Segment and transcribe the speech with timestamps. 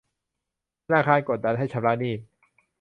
[0.85, 2.13] ธนาคารกดดันให้ชำระหนี้